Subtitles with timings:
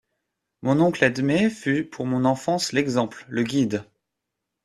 [0.63, 3.83] Mon oncle Edme fut pour mon enfance l'exemple, le guide.